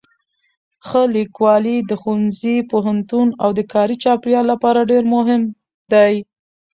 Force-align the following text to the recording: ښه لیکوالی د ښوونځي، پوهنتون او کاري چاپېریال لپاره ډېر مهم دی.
ښه 0.87 1.01
لیکوالی 1.15 1.77
د 1.89 1.91
ښوونځي، 2.01 2.55
پوهنتون 2.71 3.27
او 3.43 3.49
کاري 3.73 3.95
چاپېریال 4.03 4.45
لپاره 4.53 4.87
ډېر 4.91 5.03
مهم 5.13 5.41
دی. 5.91 6.13